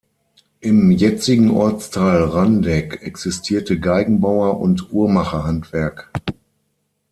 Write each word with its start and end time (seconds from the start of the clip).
Im 0.61 0.89
jetzigen 0.89 1.51
Ortsteil 1.51 2.23
Randeck 2.23 3.03
existierte 3.03 3.79
Geigenbauer- 3.79 4.59
und 4.59 4.91
Uhrmacherhandwerk. 4.91 6.11